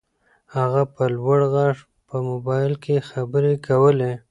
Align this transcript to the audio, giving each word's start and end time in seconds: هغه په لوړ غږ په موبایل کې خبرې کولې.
هغه 0.55 0.81
په 0.93 1.03
لوړ 1.15 1.39
غږ 1.53 1.75
په 2.07 2.15
موبایل 2.29 2.73
کې 2.83 3.05
خبرې 3.09 3.53
کولې. 3.67 4.13